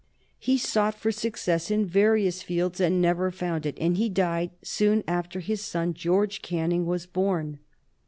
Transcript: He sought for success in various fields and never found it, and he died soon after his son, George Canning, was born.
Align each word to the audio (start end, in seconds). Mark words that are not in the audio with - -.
He 0.39 0.57
sought 0.57 0.95
for 0.95 1.11
success 1.11 1.69
in 1.69 1.85
various 1.85 2.41
fields 2.41 2.79
and 2.81 2.99
never 2.99 3.29
found 3.29 3.67
it, 3.67 3.77
and 3.79 3.97
he 3.97 4.09
died 4.09 4.49
soon 4.63 5.03
after 5.07 5.41
his 5.41 5.61
son, 5.63 5.93
George 5.93 6.41
Canning, 6.41 6.87
was 6.87 7.05
born. 7.05 7.59